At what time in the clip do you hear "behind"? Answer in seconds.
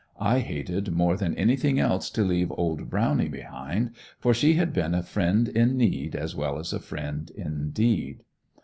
3.27-3.91